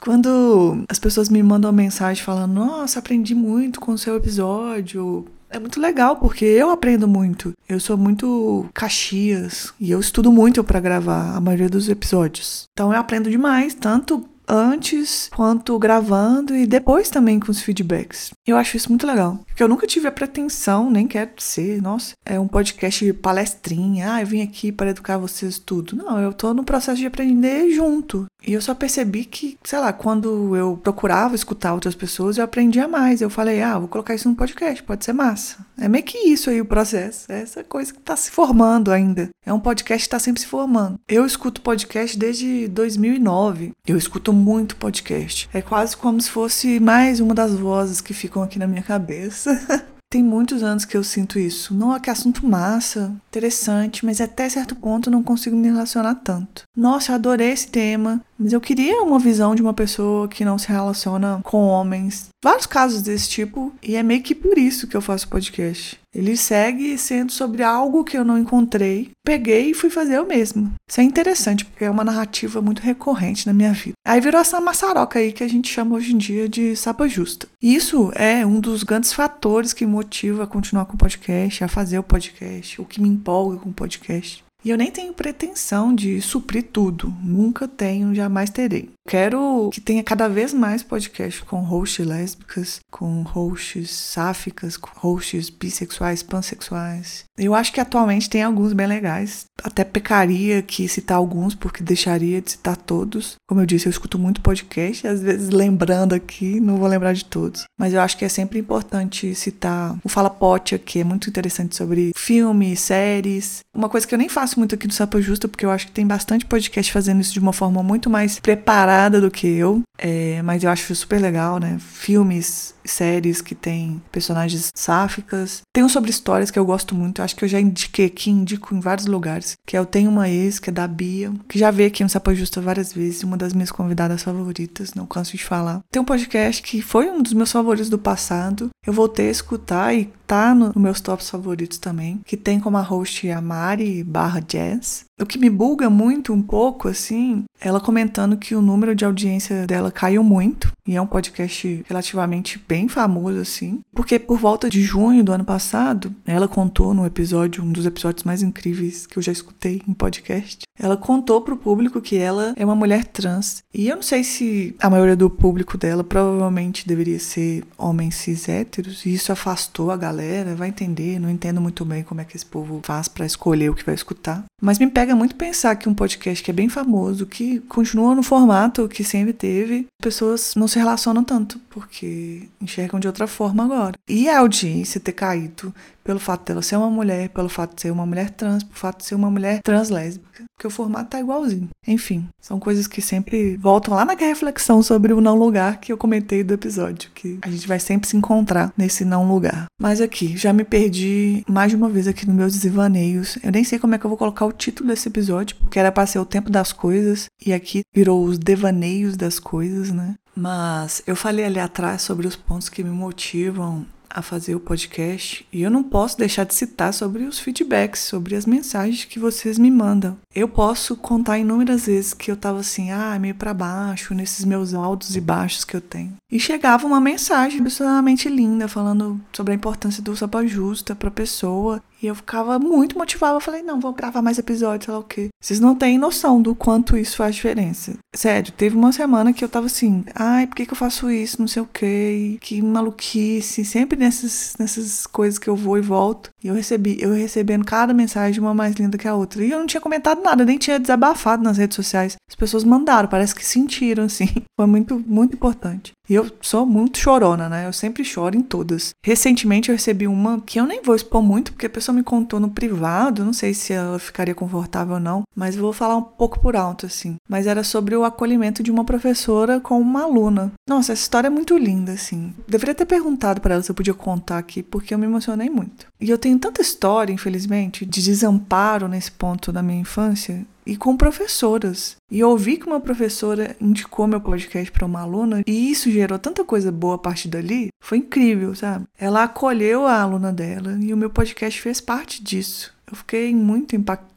Quando 0.00 0.82
as 0.88 0.98
pessoas 0.98 1.28
me 1.28 1.42
mandam 1.42 1.70
mensagem 1.72 2.24
falando: 2.24 2.54
Nossa, 2.54 2.98
aprendi 2.98 3.34
muito 3.34 3.80
com 3.80 3.92
o 3.92 3.98
seu 3.98 4.16
episódio. 4.16 5.26
É 5.50 5.58
muito 5.58 5.80
legal, 5.80 6.16
porque 6.16 6.44
eu 6.44 6.70
aprendo 6.70 7.08
muito. 7.08 7.52
Eu 7.68 7.80
sou 7.80 7.96
muito 7.96 8.66
caxias 8.72 9.74
e 9.80 9.90
eu 9.90 9.98
estudo 9.98 10.30
muito 10.30 10.62
para 10.62 10.78
gravar 10.78 11.36
a 11.36 11.40
maioria 11.40 11.68
dos 11.68 11.88
episódios. 11.88 12.68
Então 12.72 12.92
eu 12.92 12.98
aprendo 12.98 13.28
demais, 13.28 13.74
tanto 13.74 14.24
antes 14.50 15.30
quanto 15.34 15.78
gravando 15.78 16.54
e 16.54 16.66
depois 16.66 17.08
também 17.08 17.38
com 17.38 17.50
os 17.50 17.62
feedbacks. 17.62 18.30
Eu 18.46 18.56
acho 18.56 18.76
isso 18.76 18.88
muito 18.88 19.06
legal, 19.06 19.38
porque 19.46 19.62
eu 19.62 19.68
nunca 19.68 19.86
tive 19.86 20.08
a 20.08 20.12
pretensão, 20.12 20.90
nem 20.90 21.06
quero 21.06 21.30
ser, 21.38 21.80
nossa, 21.80 22.14
é 22.24 22.38
um 22.38 22.48
podcast 22.48 23.12
palestrinha, 23.14 24.14
ah, 24.14 24.20
eu 24.20 24.26
vim 24.26 24.42
aqui 24.42 24.72
para 24.72 24.90
educar 24.90 25.18
vocês 25.18 25.58
tudo. 25.58 25.94
Não, 25.94 26.20
eu 26.20 26.32
tô 26.32 26.52
no 26.52 26.64
processo 26.64 26.98
de 26.98 27.06
aprender 27.06 27.70
junto. 27.70 28.26
E 28.46 28.52
eu 28.52 28.60
só 28.60 28.74
percebi 28.74 29.24
que, 29.24 29.58
sei 29.62 29.78
lá, 29.78 29.92
quando 29.92 30.56
eu 30.56 30.78
procurava 30.82 31.34
escutar 31.34 31.74
outras 31.74 31.94
pessoas, 31.94 32.38
eu 32.38 32.44
aprendia 32.44 32.88
mais. 32.88 33.20
Eu 33.20 33.30
falei, 33.30 33.62
ah, 33.62 33.78
vou 33.78 33.88
colocar 33.88 34.14
isso 34.14 34.28
no 34.28 34.34
podcast, 34.34 34.82
pode 34.82 35.04
ser 35.04 35.12
massa. 35.12 35.58
É 35.78 35.88
meio 35.88 36.04
que 36.04 36.18
isso 36.18 36.50
aí 36.50 36.60
o 36.60 36.64
processo, 36.64 37.30
é 37.30 37.42
essa 37.42 37.62
coisa 37.64 37.92
que 37.92 38.00
tá 38.00 38.16
se 38.16 38.30
formando 38.30 38.90
ainda. 38.90 39.28
É 39.44 39.52
um 39.52 39.60
podcast 39.60 40.06
que 40.06 40.10
tá 40.10 40.18
sempre 40.18 40.40
se 40.40 40.46
formando. 40.46 40.98
Eu 41.08 41.24
escuto 41.24 41.60
podcast 41.60 42.18
desde 42.18 42.68
2009. 42.68 43.72
Eu 43.86 43.96
escuto 43.96 44.32
muito 44.32 44.76
podcast. 44.76 45.48
É 45.52 45.62
quase 45.62 45.96
como 45.96 46.20
se 46.20 46.30
fosse 46.30 46.80
mais 46.80 47.20
uma 47.20 47.34
das 47.34 47.54
vozes 47.54 48.00
que 48.00 48.14
ficam 48.14 48.42
aqui 48.42 48.58
na 48.58 48.66
minha 48.66 48.82
cabeça. 48.82 49.50
Tem 50.12 50.24
muitos 50.24 50.64
anos 50.64 50.84
que 50.84 50.96
eu 50.96 51.04
sinto 51.04 51.38
isso. 51.38 51.72
Não, 51.72 51.98
que 52.00 52.10
assunto 52.10 52.44
massa, 52.44 53.14
interessante, 53.28 54.04
mas 54.04 54.20
até 54.20 54.48
certo 54.48 54.74
ponto 54.74 55.08
não 55.08 55.22
consigo 55.22 55.54
me 55.56 55.68
relacionar 55.68 56.16
tanto. 56.16 56.64
Nossa, 56.76 57.12
eu 57.12 57.14
adorei 57.14 57.52
esse 57.52 57.68
tema, 57.68 58.20
mas 58.36 58.52
eu 58.52 58.60
queria 58.60 59.04
uma 59.04 59.20
visão 59.20 59.54
de 59.54 59.62
uma 59.62 59.72
pessoa 59.72 60.26
que 60.26 60.44
não 60.44 60.58
se 60.58 60.66
relaciona 60.66 61.40
com 61.44 61.64
homens. 61.64 62.28
Vários 62.42 62.66
casos 62.66 63.02
desse 63.02 63.28
tipo, 63.28 63.72
e 63.80 63.94
é 63.94 64.02
meio 64.02 64.20
que 64.20 64.34
por 64.34 64.58
isso 64.58 64.88
que 64.88 64.96
eu 64.96 65.00
faço 65.00 65.28
podcast. 65.28 66.00
Ele 66.14 66.36
segue 66.36 66.98
sendo 66.98 67.30
sobre 67.30 67.62
algo 67.62 68.04
que 68.04 68.16
eu 68.16 68.24
não 68.24 68.38
encontrei. 68.38 69.10
Peguei 69.24 69.70
e 69.70 69.74
fui 69.74 69.90
fazer 69.90 70.16
eu 70.16 70.26
mesmo. 70.26 70.72
Isso 70.88 71.00
é 71.00 71.04
interessante, 71.04 71.64
porque 71.64 71.84
é 71.84 71.90
uma 71.90 72.04
narrativa 72.04 72.60
muito 72.60 72.82
recorrente 72.82 73.46
na 73.46 73.52
minha 73.52 73.72
vida. 73.72 73.94
Aí 74.04 74.20
virou 74.20 74.40
essa 74.40 74.60
maçaroca 74.60 75.18
aí 75.18 75.32
que 75.32 75.44
a 75.44 75.48
gente 75.48 75.72
chama 75.72 75.96
hoje 75.96 76.14
em 76.14 76.18
dia 76.18 76.48
de 76.48 76.74
sapa 76.74 77.08
justa. 77.08 77.46
Isso 77.62 78.10
é 78.14 78.44
um 78.44 78.58
dos 78.58 78.82
grandes 78.82 79.12
fatores 79.12 79.72
que 79.72 79.86
motiva 79.86 80.44
a 80.44 80.48
continuar 80.48 80.84
com 80.86 80.94
o 80.94 80.98
podcast, 80.98 81.62
a 81.62 81.68
fazer 81.68 81.98
o 81.98 82.02
podcast, 82.02 82.80
o 82.80 82.84
que 82.84 83.00
me 83.00 83.08
empolga 83.08 83.58
com 83.58 83.70
o 83.70 83.74
podcast. 83.74 84.44
E 84.62 84.68
eu 84.68 84.76
nem 84.76 84.90
tenho 84.90 85.14
pretensão 85.14 85.94
de 85.94 86.20
suprir 86.20 86.64
tudo. 86.70 87.14
Nunca 87.22 87.66
tenho, 87.66 88.14
jamais 88.14 88.50
terei. 88.50 88.90
Quero 89.10 89.70
que 89.72 89.80
tenha 89.80 90.04
cada 90.04 90.28
vez 90.28 90.54
mais 90.54 90.84
podcast 90.84 91.42
com 91.42 91.62
hosts 91.62 92.06
lésbicas, 92.06 92.78
com 92.92 93.22
hosts 93.22 93.90
sáficas, 93.90 94.76
com 94.76 94.88
hosts 95.00 95.50
bissexuais, 95.50 96.22
pansexuais. 96.22 97.24
Eu 97.36 97.52
acho 97.52 97.72
que 97.72 97.80
atualmente 97.80 98.30
tem 98.30 98.44
alguns 98.44 98.72
bem 98.72 98.86
legais. 98.86 99.46
Até 99.64 99.82
pecaria 99.82 100.62
que 100.62 100.86
citar 100.86 101.16
alguns, 101.16 101.56
porque 101.56 101.82
deixaria 101.82 102.40
de 102.40 102.52
citar 102.52 102.76
todos. 102.76 103.34
Como 103.48 103.60
eu 103.60 103.66
disse, 103.66 103.86
eu 103.86 103.90
escuto 103.90 104.16
muito 104.16 104.40
podcast, 104.42 105.04
às 105.08 105.20
vezes 105.20 105.48
lembrando 105.48 106.14
aqui, 106.14 106.60
não 106.60 106.76
vou 106.76 106.86
lembrar 106.86 107.12
de 107.12 107.24
todos. 107.24 107.64
Mas 107.76 107.92
eu 107.92 108.00
acho 108.00 108.16
que 108.16 108.24
é 108.24 108.28
sempre 108.28 108.60
importante 108.60 109.34
citar 109.34 109.98
o 110.04 110.08
Fala 110.08 110.30
Pote, 110.30 110.78
que 110.78 111.00
é 111.00 111.04
muito 111.04 111.28
interessante 111.28 111.74
sobre 111.74 112.12
filmes, 112.16 112.78
séries. 112.78 113.58
Uma 113.74 113.88
coisa 113.88 114.06
que 114.06 114.14
eu 114.14 114.18
nem 114.18 114.28
faço 114.28 114.56
muito 114.56 114.76
aqui 114.76 114.86
do 114.86 114.94
Sapa 114.94 115.20
Justa, 115.20 115.48
porque 115.48 115.66
eu 115.66 115.70
acho 115.70 115.86
que 115.86 115.92
tem 115.92 116.06
bastante 116.06 116.46
podcast 116.46 116.92
fazendo 116.92 117.20
isso 117.20 117.32
de 117.32 117.40
uma 117.40 117.52
forma 117.52 117.82
muito 117.82 118.08
mais 118.08 118.38
preparada 118.38 118.99
do 119.08 119.30
que 119.30 119.46
eu. 119.46 119.82
É, 119.96 120.42
mas 120.42 120.62
eu 120.64 120.70
acho 120.70 120.94
super 120.94 121.20
legal, 121.20 121.58
né? 121.58 121.78
Filmes, 121.78 122.74
séries 122.90 123.40
que 123.40 123.54
tem 123.54 124.02
personagens 124.10 124.70
sáficas. 124.74 125.62
Tem 125.72 125.84
um 125.84 125.88
sobre 125.88 126.10
histórias 126.10 126.50
que 126.50 126.58
eu 126.58 126.64
gosto 126.64 126.94
muito. 126.94 127.22
Acho 127.22 127.36
que 127.36 127.44
eu 127.44 127.48
já 127.48 127.60
indiquei 127.60 128.06
aqui, 128.06 128.30
indico 128.30 128.74
em 128.74 128.80
vários 128.80 129.06
lugares. 129.06 129.56
Que 129.66 129.76
é 129.76 129.80
o 129.80 129.86
Tenho 129.86 130.10
Uma 130.10 130.28
Ex, 130.28 130.58
que 130.58 130.70
é 130.70 130.72
da 130.72 130.86
Bia, 130.86 131.32
que 131.48 131.58
já 131.58 131.70
veio 131.70 131.88
aqui 131.88 132.02
no 132.02 132.10
Sapa 132.10 132.34
Justa 132.34 132.60
várias 132.60 132.92
vezes. 132.92 133.22
Uma 133.22 133.36
das 133.36 133.52
minhas 133.52 133.70
convidadas 133.70 134.22
favoritas, 134.22 134.94
não 134.94 135.06
canso 135.06 135.36
de 135.36 135.44
falar. 135.44 135.80
Tem 135.90 136.00
um 136.00 136.04
podcast 136.04 136.62
que 136.62 136.82
foi 136.82 137.08
um 137.10 137.22
dos 137.22 137.32
meus 137.32 137.52
favoritos 137.52 137.90
do 137.90 137.98
passado. 137.98 138.70
Eu 138.86 138.92
voltei 138.92 139.28
a 139.28 139.32
escutar 139.32 139.94
e 139.94 140.10
tá 140.26 140.54
nos 140.54 140.74
no 140.74 140.80
meus 140.80 141.00
tops 141.00 141.28
favoritos 141.28 141.78
também. 141.78 142.20
Que 142.24 142.36
tem 142.36 142.60
como 142.60 142.76
a 142.76 142.82
host 142.82 143.28
a 143.30 143.40
Mari 143.40 144.04
barra 144.04 144.40
Jazz. 144.40 145.04
O 145.20 145.26
que 145.26 145.38
me 145.38 145.50
buga 145.50 145.90
muito 145.90 146.32
um 146.32 146.40
pouco, 146.40 146.88
assim, 146.88 147.44
ela 147.60 147.78
comentando 147.78 148.38
que 148.38 148.54
o 148.54 148.62
número 148.62 148.94
de 148.94 149.04
audiência 149.04 149.66
dela 149.66 149.90
caiu 149.90 150.22
muito. 150.22 150.72
E 150.86 150.96
é 150.96 151.02
um 151.02 151.06
podcast 151.06 151.84
relativamente 151.86 152.62
bem 152.66 152.79
famoso, 152.88 153.40
assim. 153.40 153.80
Porque 153.92 154.18
por 154.18 154.38
volta 154.38 154.68
de 154.68 154.82
junho 154.82 155.24
do 155.24 155.32
ano 155.32 155.44
passado, 155.44 156.14
ela 156.26 156.48
contou 156.48 156.94
no 156.94 157.06
episódio, 157.06 157.62
um 157.62 157.72
dos 157.72 157.86
episódios 157.86 158.24
mais 158.24 158.42
incríveis 158.42 159.06
que 159.06 159.18
eu 159.18 159.22
já 159.22 159.32
escutei 159.32 159.82
em 159.86 159.92
podcast. 159.92 160.62
Ela 160.80 160.96
contou 160.96 161.42
pro 161.42 161.56
público 161.56 162.00
que 162.00 162.16
ela 162.16 162.54
é 162.56 162.64
uma 162.64 162.74
mulher 162.74 163.04
trans. 163.04 163.62
E 163.72 163.88
eu 163.88 163.96
não 163.96 164.02
sei 164.02 164.24
se 164.24 164.74
a 164.80 164.88
maioria 164.88 165.14
do 165.14 165.28
público 165.28 165.76
dela 165.76 166.02
provavelmente 166.02 166.88
deveria 166.88 167.18
ser 167.18 167.64
homens 167.76 168.14
cis 168.14 168.48
héteros, 168.48 169.04
e 169.04 169.12
isso 169.12 169.30
afastou 169.30 169.90
a 169.90 169.96
galera, 169.96 170.54
vai 170.54 170.68
entender, 170.68 171.20
não 171.20 171.28
entendo 171.28 171.60
muito 171.60 171.84
bem 171.84 172.02
como 172.02 172.22
é 172.22 172.24
que 172.24 172.36
esse 172.36 172.46
povo 172.46 172.80
faz 172.82 173.08
para 173.08 173.26
escolher 173.26 173.70
o 173.70 173.74
que 173.74 173.84
vai 173.84 173.94
escutar. 173.94 174.44
Mas 174.60 174.78
me 174.78 174.86
pega 174.86 175.14
muito 175.14 175.34
pensar 175.34 175.76
que 175.76 175.88
um 175.88 175.94
podcast 175.94 176.42
que 176.42 176.50
é 176.50 176.54
bem 176.54 176.68
famoso, 176.68 177.26
que 177.26 177.60
continua 177.60 178.14
no 178.14 178.22
formato 178.22 178.88
que 178.88 179.04
sempre 179.04 179.32
teve, 179.32 179.86
pessoas 180.00 180.54
não 180.54 180.66
se 180.66 180.78
relacionam 180.78 181.22
tanto, 181.22 181.60
porque 181.68 182.48
enxergam 182.60 182.98
de 182.98 183.06
outra 183.06 183.26
forma 183.26 183.64
agora. 183.64 183.94
E 184.08 184.28
a 184.28 184.38
audiência 184.38 185.00
ter 185.00 185.12
caído 185.12 185.74
pelo 186.10 186.18
fato 186.18 186.44
dela 186.44 186.60
ser 186.60 186.74
uma 186.74 186.90
mulher, 186.90 187.28
pelo 187.28 187.48
fato 187.48 187.76
de 187.76 187.82
ser 187.82 187.92
uma 187.92 188.04
mulher 188.04 188.30
trans, 188.30 188.64
pelo 188.64 188.76
fato 188.76 188.98
de 188.98 189.04
ser 189.04 189.14
uma 189.14 189.30
mulher 189.30 189.62
translésbica, 189.62 190.42
porque 190.56 190.66
o 190.66 190.70
formato 190.70 191.10
tá 191.10 191.20
igualzinho. 191.20 191.68
Enfim, 191.86 192.26
são 192.40 192.58
coisas 192.58 192.88
que 192.88 193.00
sempre 193.00 193.56
voltam 193.56 193.94
lá 193.94 194.04
naquela 194.04 194.30
reflexão 194.30 194.82
sobre 194.82 195.12
o 195.12 195.20
não 195.20 195.36
lugar 195.36 195.78
que 195.78 195.92
eu 195.92 195.96
comentei 195.96 196.42
do 196.42 196.52
episódio, 196.52 197.12
que 197.14 197.38
a 197.42 197.48
gente 197.48 197.68
vai 197.68 197.78
sempre 197.78 198.08
se 198.08 198.16
encontrar 198.16 198.72
nesse 198.76 199.04
não 199.04 199.32
lugar. 199.32 199.66
Mas 199.80 200.00
aqui, 200.00 200.36
já 200.36 200.52
me 200.52 200.64
perdi 200.64 201.44
mais 201.48 201.70
de 201.70 201.76
uma 201.76 201.88
vez 201.88 202.08
aqui 202.08 202.26
nos 202.26 202.34
meus 202.34 202.58
devaneios. 202.58 203.38
Eu 203.44 203.52
nem 203.52 203.62
sei 203.62 203.78
como 203.78 203.94
é 203.94 203.98
que 203.98 204.04
eu 204.04 204.10
vou 204.10 204.18
colocar 204.18 204.46
o 204.46 204.52
título 204.52 204.88
desse 204.88 205.08
episódio, 205.08 205.54
porque 205.60 205.78
era 205.78 205.92
pra 205.92 206.06
ser 206.06 206.18
o 206.18 206.26
tempo 206.26 206.50
das 206.50 206.72
coisas, 206.72 207.26
e 207.46 207.52
aqui 207.52 207.82
virou 207.94 208.24
os 208.24 208.36
devaneios 208.36 209.16
das 209.16 209.38
coisas, 209.38 209.92
né? 209.92 210.16
Mas 210.34 211.04
eu 211.06 211.14
falei 211.14 211.44
ali 211.44 211.60
atrás 211.60 212.02
sobre 212.02 212.26
os 212.26 212.34
pontos 212.34 212.68
que 212.68 212.82
me 212.82 212.90
motivam 212.90 213.86
a 214.10 214.20
fazer 214.20 214.54
o 214.54 214.60
podcast 214.60 215.46
e 215.52 215.62
eu 215.62 215.70
não 215.70 215.82
posso 215.82 216.18
deixar 216.18 216.44
de 216.44 216.54
citar 216.54 216.92
sobre 216.92 217.22
os 217.22 217.38
feedbacks, 217.38 218.00
sobre 218.00 218.34
as 218.34 218.44
mensagens 218.44 219.04
que 219.04 219.18
vocês 219.18 219.58
me 219.58 219.70
mandam. 219.70 220.16
Eu 220.34 220.48
posso 220.48 220.96
contar 220.96 221.38
inúmeras 221.38 221.86
vezes 221.86 222.12
que 222.12 222.30
eu 222.30 222.36
tava 222.36 222.60
assim, 222.60 222.90
ah, 222.90 223.16
meio 223.18 223.34
para 223.34 223.54
baixo, 223.54 224.14
nesses 224.14 224.44
meus 224.44 224.74
altos 224.74 225.14
e 225.14 225.20
baixos 225.20 225.64
que 225.64 225.76
eu 225.76 225.80
tenho. 225.80 226.16
E 226.30 226.38
chegava 226.38 226.86
uma 226.86 227.00
mensagem 227.00 227.60
absolutamente 227.60 228.28
linda 228.28 228.68
falando 228.68 229.20
sobre 229.32 229.52
a 229.52 229.56
importância 229.56 230.02
do 230.02 230.16
Sapa 230.16 230.46
Justa 230.46 230.94
pra 230.94 231.10
pessoa 231.10 231.82
e 232.02 232.06
eu 232.06 232.14
ficava 232.14 232.58
muito 232.58 232.96
motivada. 232.96 233.36
Eu 233.36 233.40
falei, 233.40 233.62
não, 233.62 233.80
vou 233.80 233.92
gravar 233.92 234.22
mais 234.22 234.38
episódios, 234.38 234.86
sei 234.86 234.94
lá 234.94 235.00
o 235.00 235.04
quê. 235.04 235.28
Vocês 235.42 235.60
não 235.60 235.74
têm 235.74 235.98
noção 235.98 236.40
do 236.40 236.54
quanto 236.54 236.96
isso 236.96 237.16
faz 237.16 237.34
diferença. 237.34 237.94
Sério, 238.14 238.52
teve 238.52 238.76
uma 238.76 238.92
semana 238.92 239.32
que 239.32 239.44
eu 239.44 239.48
tava 239.48 239.66
assim, 239.66 240.04
ai, 240.14 240.46
por 240.46 240.56
que, 240.56 240.66
que 240.66 240.72
eu 240.72 240.76
faço 240.76 241.10
isso? 241.10 241.40
Não 241.40 241.48
sei 241.48 241.62
o 241.62 241.68
quê. 241.72 242.38
Que 242.40 242.62
maluquice. 242.62 243.64
Sempre 243.64 243.98
nessas, 243.98 244.54
nessas 244.58 245.06
coisas 245.06 245.38
que 245.38 245.48
eu 245.48 245.56
vou 245.56 245.78
e 245.78 245.82
volto. 245.82 246.30
E 246.42 246.48
eu 246.48 246.54
recebi, 246.54 246.96
eu 247.00 247.12
recebendo 247.12 247.64
cada 247.64 247.92
mensagem 247.92 248.40
uma 248.40 248.54
mais 248.54 248.74
linda 248.74 248.98
que 248.98 249.08
a 249.08 249.14
outra. 249.14 249.44
E 249.44 249.50
eu 249.50 249.58
não 249.58 249.66
tinha 249.66 249.80
comentado 249.80 250.22
nada, 250.22 250.44
nem 250.44 250.58
tinha 250.58 250.78
desabafado 250.78 251.42
nas 251.42 251.58
redes 251.58 251.76
sociais. 251.76 252.16
As 252.28 252.34
pessoas 252.34 252.64
mandaram, 252.64 253.08
parece 253.08 253.34
que 253.34 253.44
sentiram, 253.44 254.04
assim. 254.04 254.28
Foi 254.58 254.66
muito, 254.66 255.02
muito 255.06 255.34
importante. 255.34 255.92
E 256.10 256.14
eu 256.14 256.28
sou 256.40 256.66
muito 256.66 256.98
chorona, 256.98 257.48
né? 257.48 257.68
Eu 257.68 257.72
sempre 257.72 258.04
choro 258.04 258.36
em 258.36 258.42
todas. 258.42 258.90
Recentemente 259.00 259.68
eu 259.68 259.76
recebi 259.76 260.08
uma 260.08 260.40
que 260.40 260.58
eu 260.58 260.66
nem 260.66 260.82
vou 260.82 260.96
expor 260.96 261.22
muito, 261.22 261.52
porque 261.52 261.66
a 261.66 261.70
pessoa 261.70 261.94
me 261.94 262.02
contou 262.02 262.40
no 262.40 262.50
privado, 262.50 263.24
não 263.24 263.32
sei 263.32 263.54
se 263.54 263.72
ela 263.72 263.96
ficaria 263.96 264.34
confortável 264.34 264.94
ou 264.94 265.00
não, 265.00 265.22
mas 265.36 265.54
vou 265.54 265.72
falar 265.72 265.96
um 265.96 266.02
pouco 266.02 266.40
por 266.40 266.56
alto, 266.56 266.84
assim. 266.84 267.14
Mas 267.28 267.46
era 267.46 267.62
sobre 267.62 267.94
o 267.94 268.02
acolhimento 268.02 268.60
de 268.60 268.72
uma 268.72 268.84
professora 268.84 269.60
com 269.60 269.80
uma 269.80 270.02
aluna. 270.02 270.50
Nossa, 270.68 270.94
essa 270.94 271.02
história 271.02 271.28
é 271.28 271.30
muito 271.30 271.56
linda, 271.56 271.92
assim. 271.92 272.34
Deveria 272.48 272.74
ter 272.74 272.86
perguntado 272.86 273.40
para 273.40 273.54
ela 273.54 273.62
se 273.62 273.70
eu 273.70 273.74
podia 273.76 273.94
contar 273.94 274.38
aqui, 274.38 274.64
porque 274.64 274.92
eu 274.92 274.98
me 274.98 275.06
emocionei 275.06 275.48
muito. 275.48 275.86
E 276.00 276.10
eu 276.10 276.18
tenho 276.18 276.40
tanta 276.40 276.60
história, 276.60 277.12
infelizmente, 277.12 277.86
de 277.86 278.02
desamparo 278.02 278.88
nesse 278.88 279.12
ponto 279.12 279.52
da 279.52 279.62
minha 279.62 279.80
infância, 279.80 280.44
e 280.66 280.76
com 280.76 280.96
professoras. 280.96 281.96
E 282.10 282.20
eu 282.20 282.30
ouvi 282.30 282.56
que 282.56 282.66
uma 282.66 282.80
professora 282.80 283.56
indicou 283.60 284.06
meu 284.06 284.20
podcast 284.20 284.70
para 284.70 284.86
uma 284.86 285.00
aluna 285.00 285.42
e 285.46 285.70
isso 285.70 285.90
gerou 285.90 286.18
tanta 286.18 286.44
coisa 286.44 286.70
boa 286.70 286.96
a 286.96 286.98
partir 286.98 287.28
dali. 287.28 287.68
Foi 287.82 287.98
incrível, 287.98 288.54
sabe? 288.54 288.84
Ela 288.98 289.24
acolheu 289.24 289.86
a 289.86 290.00
aluna 290.00 290.32
dela 290.32 290.78
e 290.80 290.92
o 290.92 290.96
meu 290.96 291.10
podcast 291.10 291.60
fez 291.60 291.80
parte 291.80 292.22
disso. 292.22 292.72
Eu 292.90 292.96
fiquei 292.96 293.34
muito 293.34 293.76
impactada 293.76 294.09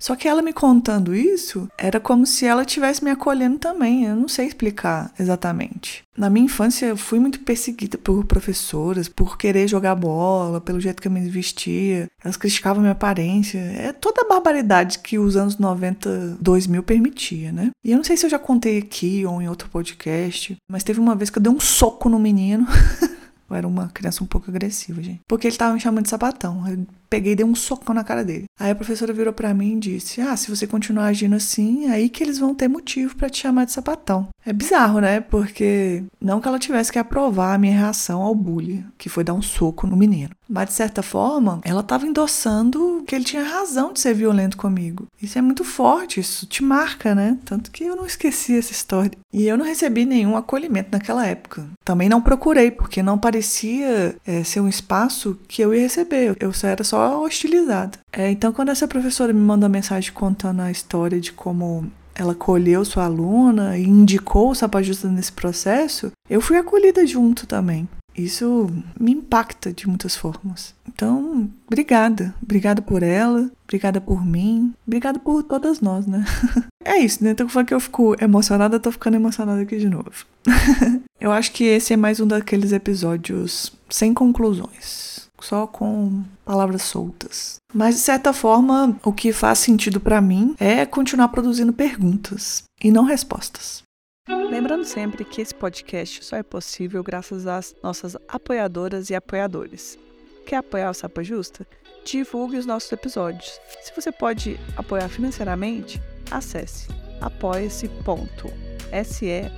Só 0.00 0.16
que 0.16 0.28
ela 0.28 0.42
me 0.42 0.52
contando 0.52 1.14
isso, 1.14 1.68
era 1.78 2.00
como 2.00 2.26
se 2.26 2.46
ela 2.46 2.62
estivesse 2.62 3.04
me 3.04 3.10
acolhendo 3.10 3.58
também. 3.58 4.04
Eu 4.04 4.16
não 4.16 4.28
sei 4.28 4.46
explicar 4.46 5.12
exatamente. 5.18 6.04
Na 6.16 6.30
minha 6.30 6.46
infância, 6.46 6.86
eu 6.86 6.96
fui 6.96 7.18
muito 7.18 7.40
perseguida 7.40 7.98
por 7.98 8.24
professoras, 8.24 9.08
por 9.08 9.36
querer 9.36 9.66
jogar 9.66 9.96
bola, 9.96 10.60
pelo 10.60 10.80
jeito 10.80 11.02
que 11.02 11.08
eu 11.08 11.12
me 11.12 11.28
vestia. 11.28 12.08
Elas 12.22 12.36
criticavam 12.36 12.80
minha 12.80 12.92
aparência. 12.92 13.58
É 13.58 13.92
toda 13.92 14.22
a 14.22 14.28
barbaridade 14.28 15.00
que 15.00 15.18
os 15.18 15.36
anos 15.36 15.58
90, 15.58 16.38
2000 16.40 16.82
permitia, 16.82 17.50
né? 17.50 17.70
E 17.84 17.90
eu 17.90 17.96
não 17.96 18.04
sei 18.04 18.16
se 18.16 18.26
eu 18.26 18.30
já 18.30 18.38
contei 18.38 18.78
aqui 18.78 19.26
ou 19.26 19.42
em 19.42 19.48
outro 19.48 19.68
podcast, 19.68 20.56
mas 20.70 20.84
teve 20.84 21.00
uma 21.00 21.16
vez 21.16 21.30
que 21.30 21.38
eu 21.38 21.42
dei 21.42 21.52
um 21.52 21.60
soco 21.60 22.08
no 22.08 22.18
menino. 22.18 22.66
Eu 23.48 23.56
era 23.56 23.68
uma 23.68 23.88
criança 23.88 24.22
um 24.22 24.26
pouco 24.26 24.50
agressiva, 24.50 25.02
gente. 25.02 25.20
Porque 25.28 25.46
ele 25.46 25.56
tava 25.56 25.74
me 25.74 25.80
chamando 25.80 26.04
de 26.04 26.10
sapatão. 26.10 26.66
Eu 26.68 26.86
peguei 27.08 27.32
e 27.32 27.36
dei 27.36 27.46
um 27.46 27.54
socão 27.54 27.94
na 27.94 28.02
cara 28.02 28.24
dele. 28.24 28.44
Aí 28.58 28.70
a 28.70 28.74
professora 28.74 29.12
virou 29.12 29.32
para 29.32 29.54
mim 29.54 29.76
e 29.76 29.80
disse: 29.80 30.20
Ah, 30.20 30.36
se 30.36 30.50
você 30.50 30.66
continuar 30.66 31.06
agindo 31.06 31.36
assim, 31.36 31.86
aí 31.86 32.08
que 32.08 32.22
eles 32.22 32.38
vão 32.38 32.54
ter 32.54 32.68
motivo 32.68 33.16
para 33.16 33.30
te 33.30 33.42
chamar 33.42 33.66
de 33.66 33.72
sapatão. 33.72 34.28
É 34.44 34.52
bizarro, 34.52 35.00
né? 35.00 35.20
Porque 35.20 36.02
não 36.20 36.40
que 36.40 36.48
ela 36.48 36.58
tivesse 36.58 36.92
que 36.92 36.98
aprovar 36.98 37.54
a 37.54 37.58
minha 37.58 37.78
reação 37.78 38.22
ao 38.22 38.34
bullying, 38.34 38.84
que 38.98 39.08
foi 39.08 39.24
dar 39.24 39.34
um 39.34 39.42
soco 39.42 39.86
no 39.86 39.96
menino. 39.96 40.30
Mas, 40.48 40.68
de 40.68 40.74
certa 40.74 41.02
forma, 41.02 41.60
ela 41.64 41.80
estava 41.80 42.06
endossando 42.06 43.02
que 43.06 43.14
ele 43.14 43.24
tinha 43.24 43.42
razão 43.42 43.92
de 43.92 44.00
ser 44.00 44.14
violento 44.14 44.56
comigo. 44.56 45.06
Isso 45.20 45.38
é 45.38 45.42
muito 45.42 45.64
forte, 45.64 46.20
isso 46.20 46.46
te 46.46 46.62
marca, 46.62 47.14
né? 47.14 47.38
Tanto 47.44 47.70
que 47.70 47.84
eu 47.84 47.96
não 47.96 48.06
esqueci 48.06 48.56
essa 48.56 48.72
história. 48.72 49.12
E 49.32 49.46
eu 49.46 49.56
não 49.56 49.64
recebi 49.64 50.04
nenhum 50.04 50.36
acolhimento 50.36 50.90
naquela 50.92 51.26
época. 51.26 51.66
Também 51.84 52.08
não 52.08 52.20
procurei, 52.20 52.70
porque 52.70 53.02
não 53.02 53.18
parecia 53.18 54.16
é, 54.26 54.44
ser 54.44 54.60
um 54.60 54.68
espaço 54.68 55.38
que 55.48 55.62
eu 55.62 55.74
ia 55.74 55.82
receber. 55.82 56.36
Eu 56.38 56.52
só 56.52 56.68
era 56.68 56.84
só 56.84 57.22
hostilizada. 57.22 57.98
É, 58.12 58.30
então, 58.30 58.52
quando 58.52 58.68
essa 58.68 58.86
professora 58.86 59.32
me 59.32 59.40
mandou 59.40 59.68
mensagem 59.68 60.12
contando 60.12 60.60
a 60.60 60.70
história 60.70 61.20
de 61.20 61.32
como 61.32 61.90
ela 62.14 62.34
colheu 62.34 62.84
sua 62.84 63.06
aluna 63.06 63.76
e 63.76 63.84
indicou 63.84 64.50
o 64.50 64.54
Sapajusta 64.54 65.08
nesse 65.08 65.32
processo, 65.32 66.12
eu 66.30 66.40
fui 66.40 66.56
acolhida 66.56 67.04
junto 67.06 67.46
também. 67.46 67.88
Isso 68.16 68.70
me 68.98 69.12
impacta 69.12 69.72
de 69.72 69.88
muitas 69.88 70.14
formas. 70.14 70.74
Então, 70.88 71.50
obrigada. 71.66 72.34
Obrigada 72.42 72.80
por 72.80 73.02
ela, 73.02 73.50
obrigada 73.64 74.00
por 74.00 74.24
mim, 74.24 74.72
obrigada 74.86 75.18
por 75.18 75.42
todas 75.42 75.80
nós, 75.80 76.06
né? 76.06 76.24
é 76.84 76.98
isso, 76.98 77.22
né? 77.24 77.30
Então, 77.30 77.48
falando 77.48 77.68
que 77.68 77.74
eu 77.74 77.80
fico 77.80 78.14
emocionada, 78.22 78.78
tô 78.78 78.92
ficando 78.92 79.14
emocionada 79.14 79.62
aqui 79.62 79.78
de 79.78 79.88
novo. 79.88 80.10
eu 81.20 81.32
acho 81.32 81.52
que 81.52 81.64
esse 81.64 81.92
é 81.92 81.96
mais 81.96 82.20
um 82.20 82.26
daqueles 82.26 82.72
episódios 82.72 83.72
sem 83.90 84.14
conclusões 84.14 85.14
só 85.44 85.66
com 85.66 86.24
palavras 86.44 86.82
soltas. 86.82 87.56
Mas 87.72 87.96
de 87.96 88.00
certa 88.00 88.32
forma, 88.32 88.98
o 89.04 89.12
que 89.12 89.32
faz 89.32 89.58
sentido 89.58 90.00
para 90.00 90.20
mim 90.20 90.54
é 90.58 90.86
continuar 90.86 91.28
produzindo 91.28 91.72
perguntas 91.72 92.62
e 92.82 92.90
não 92.90 93.04
respostas. 93.04 93.82
Lembrando 94.26 94.84
sempre 94.84 95.22
que 95.24 95.42
esse 95.42 95.54
podcast 95.54 96.24
só 96.24 96.36
é 96.36 96.42
possível 96.42 97.02
graças 97.02 97.46
às 97.46 97.76
nossas 97.82 98.16
apoiadoras 98.26 99.10
e 99.10 99.14
apoiadores. 99.14 99.98
Quer 100.46 100.56
apoiar 100.56 100.90
o 100.90 100.94
Sapa 100.94 101.22
Justa? 101.22 101.66
Divulgue 102.06 102.56
os 102.56 102.64
nossos 102.64 102.90
episódios. 102.90 103.60
Se 103.82 103.94
você 103.94 104.10
pode 104.10 104.58
apoiar 104.76 105.08
financeiramente, 105.08 106.00
acesse 106.30 106.88
apoia-se.se 107.20 108.02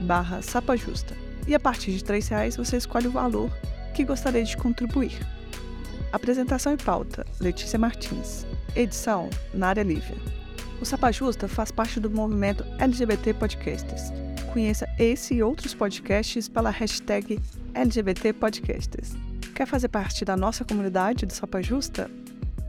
barra 0.01 0.43
sapajusta. 0.43 1.15
E 1.47 1.55
a 1.55 1.61
partir 1.61 1.93
de 1.93 2.05
R$ 2.05 2.19
reais 2.29 2.57
você 2.57 2.77
escolhe 2.77 3.07
o 3.07 3.13
valor 3.13 3.51
que 3.95 4.05
gostaria 4.05 4.43
de 4.43 4.57
contribuir. 4.57 5.13
Apresentação 6.13 6.73
e 6.73 6.77
pauta: 6.77 7.25
Letícia 7.41 7.79
Martins. 7.79 8.45
Edição: 8.75 9.31
Nária 9.55 9.85
Lívia. 9.85 10.17
O 10.81 10.85
Sapa 10.85 11.13
Justa 11.13 11.47
faz 11.47 11.71
parte 11.71 12.01
do 12.01 12.11
movimento 12.11 12.65
LGBT 12.79 13.35
Podcasters. 13.35 14.26
Conheça 14.57 14.89
esse 14.99 15.35
e 15.35 15.43
outros 15.43 15.75
podcasts 15.75 16.49
pela 16.49 16.71
hashtag 16.71 17.39
LGBT 17.75 18.33
Podcasters. 18.33 19.13
Quer 19.55 19.67
fazer 19.67 19.89
parte 19.89 20.25
da 20.25 20.35
nossa 20.35 20.65
comunidade 20.65 21.27
do 21.27 21.33
Sapa 21.35 21.61
Justa? 21.61 22.11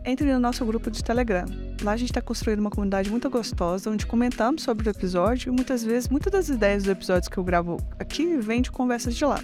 Entre 0.03 0.29
no 0.33 0.37
nosso 0.37 0.65
grupo 0.65 0.91
de 0.91 1.01
Telegram. 1.01 1.45
Lá 1.81 1.93
a 1.93 1.95
gente 1.95 2.09
está 2.09 2.21
construindo 2.21 2.59
uma 2.59 2.69
comunidade 2.69 3.09
muito 3.09 3.29
gostosa, 3.29 3.89
onde 3.89 4.05
comentamos 4.05 4.63
sobre 4.63 4.89
o 4.89 4.91
episódio 4.91 5.49
e 5.49 5.55
muitas 5.55 5.81
vezes, 5.81 6.09
muitas 6.09 6.33
das 6.33 6.49
ideias 6.49 6.83
dos 6.83 6.91
episódios 6.91 7.29
que 7.29 7.37
eu 7.37 7.43
gravo 7.45 7.77
aqui 7.97 8.35
vêm 8.35 8.61
de 8.61 8.69
conversas 8.69 9.15
de 9.15 9.23
lá. 9.23 9.41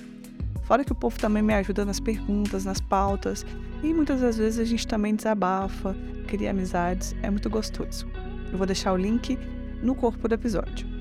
Fora 0.63 0.83
que 0.83 0.91
o 0.91 0.95
povo 0.95 1.17
também 1.17 1.41
me 1.41 1.53
ajuda 1.53 1.85
nas 1.85 2.01
perguntas, 2.01 2.65
nas 2.65 2.81
pautas, 2.81 3.45
e 3.81 3.93
muitas 3.93 4.19
das 4.19 4.35
vezes 4.38 4.59
a 4.59 4.65
gente 4.65 4.85
também 4.85 5.15
desabafa, 5.15 5.95
cria 6.27 6.51
amizades, 6.51 7.15
é 7.23 7.29
muito 7.29 7.50
gostoso. 7.50 8.05
Eu 8.51 8.57
vou 8.57 8.67
deixar 8.67 8.91
o 8.91 8.97
link 8.97 9.39
no 9.81 9.95
corpo 9.95 10.27
do 10.27 10.35
episódio. 10.35 10.92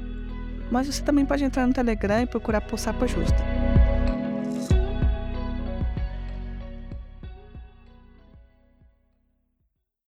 Mas 0.72 0.86
você 0.86 1.02
também 1.02 1.26
pode 1.26 1.44
entrar 1.44 1.66
no 1.66 1.74
Telegram 1.74 2.22
e 2.22 2.26
procurar 2.26 2.62
por 2.62 2.78
Sapa 2.78 3.06
Justa. 3.06 3.61